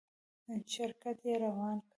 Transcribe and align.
چپرکټ 0.71 1.17
يې 1.27 1.35
روان 1.43 1.77
کړ. 1.81 1.87